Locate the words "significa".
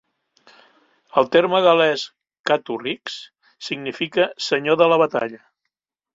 3.69-4.27